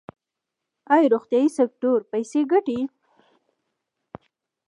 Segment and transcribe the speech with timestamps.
[0.93, 2.79] آیا روغتیايي سکتور پیسې ګټي؟